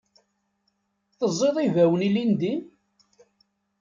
Teẓẓiḍ 1.17 1.57
ibawen 1.65 2.05
ilindi? 2.07 2.53